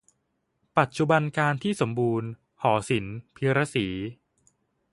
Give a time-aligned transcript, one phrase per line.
[0.77, 2.29] ปัจจุบันกาลที่สมบูรณ์
[2.61, 3.87] หอศิลป พีระศรี